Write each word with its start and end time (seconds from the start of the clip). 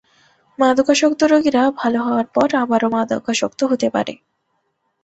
মাদকাসক্ত 0.59 1.21
রোগীরা 1.23 1.63
ভালো 1.79 1.99
হওয়ার 2.01 2.27
পর 2.33 2.47
আবারও 2.55 2.87
মাদকাসক্ত 2.89 3.59
হতে 3.63 3.87
পারে। 3.89 4.13